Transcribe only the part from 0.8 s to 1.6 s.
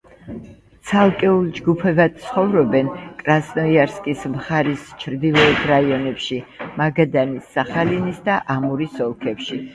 ცალკეულ